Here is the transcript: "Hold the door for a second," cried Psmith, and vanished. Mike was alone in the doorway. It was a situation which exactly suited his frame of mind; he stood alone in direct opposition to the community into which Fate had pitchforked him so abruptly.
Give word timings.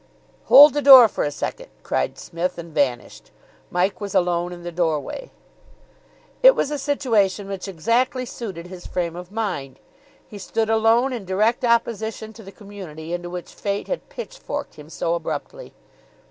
"Hold 0.45 0.73
the 0.73 0.81
door 0.81 1.07
for 1.07 1.23
a 1.23 1.29
second," 1.29 1.67
cried 1.83 2.17
Psmith, 2.17 2.57
and 2.57 2.73
vanished. 2.73 3.29
Mike 3.69 4.01
was 4.01 4.15
alone 4.15 4.51
in 4.51 4.63
the 4.63 4.71
doorway. 4.71 5.29
It 6.41 6.55
was 6.55 6.71
a 6.71 6.79
situation 6.79 7.47
which 7.47 7.67
exactly 7.67 8.25
suited 8.25 8.65
his 8.65 8.87
frame 8.87 9.15
of 9.15 9.31
mind; 9.31 9.77
he 10.27 10.39
stood 10.39 10.71
alone 10.71 11.13
in 11.13 11.23
direct 11.23 11.63
opposition 11.63 12.33
to 12.33 12.41
the 12.41 12.51
community 12.51 13.13
into 13.13 13.29
which 13.29 13.53
Fate 13.53 13.87
had 13.87 14.09
pitchforked 14.09 14.73
him 14.73 14.89
so 14.89 15.13
abruptly. 15.13 15.71